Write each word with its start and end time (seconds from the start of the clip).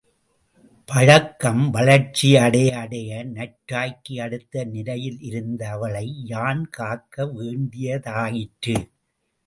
பழக்கம் 0.85 1.73
வளர்ச்சியடைய 1.73 2.69
அடைய 2.75 3.23
நற்றாய்க்கு 3.23 4.21
அடுத்த 4.21 4.63
நிலையிலிருந்து 4.63 5.65
அவளை 5.65 6.25
யான் 6.25 6.69
காக்க 6.69 7.25
வேண்டியதாயிற்று. 7.25 8.75